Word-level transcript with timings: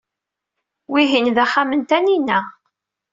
Wihin 0.91 1.27
d 1.35 1.37
axxam 1.43 1.69
n 1.79 1.81
Taninna. 1.89 2.39